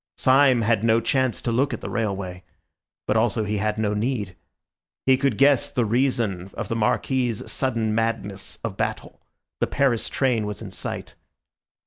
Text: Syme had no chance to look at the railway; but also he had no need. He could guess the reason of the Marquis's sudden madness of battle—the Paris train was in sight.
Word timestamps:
Syme 0.17 0.63
had 0.63 0.83
no 0.83 0.99
chance 0.99 1.43
to 1.43 1.51
look 1.51 1.75
at 1.75 1.81
the 1.81 1.87
railway; 1.91 2.41
but 3.05 3.15
also 3.15 3.43
he 3.43 3.57
had 3.57 3.77
no 3.77 3.93
need. 3.93 4.35
He 5.05 5.15
could 5.15 5.37
guess 5.37 5.69
the 5.69 5.85
reason 5.85 6.49
of 6.55 6.69
the 6.69 6.75
Marquis's 6.75 7.51
sudden 7.51 7.93
madness 7.93 8.57
of 8.63 8.77
battle—the 8.77 9.67
Paris 9.67 10.09
train 10.09 10.47
was 10.47 10.59
in 10.59 10.71
sight. 10.71 11.13